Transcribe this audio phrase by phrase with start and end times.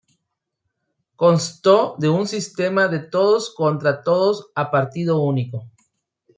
[1.15, 5.69] Constó de un sistema de todos contra todos a partido único.